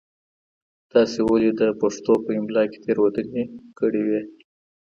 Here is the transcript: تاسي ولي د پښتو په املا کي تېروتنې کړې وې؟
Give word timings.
تاسي 0.91 1.19
ولي 1.29 1.51
د 1.61 1.61
پښتو 1.81 2.13
په 2.23 2.29
املا 2.39 2.63
کي 2.71 2.77
تېروتنې 2.85 3.43
کړې 3.77 4.01
وې؟ 4.07 4.21